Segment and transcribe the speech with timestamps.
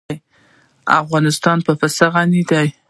[1.01, 2.67] افغانستان په پسه غني دی.